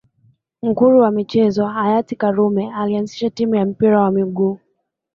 [0.63, 4.59] Nguri wa michezo hayati karume alianzisha timu ya mpira wa miguu